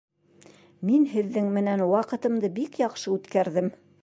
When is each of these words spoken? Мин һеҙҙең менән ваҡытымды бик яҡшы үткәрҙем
Мин 0.89 1.03
һеҙҙең 1.11 1.53
менән 1.59 1.85
ваҡытымды 1.93 2.53
бик 2.61 2.85
яҡшы 2.87 3.15
үткәрҙем 3.19 3.75